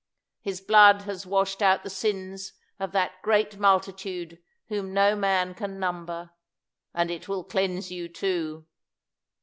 [0.39, 5.77] His blood has washed out the sins of that great multitude whom no man can
[5.79, 6.31] number,
[6.91, 8.65] and it will cleanse you too.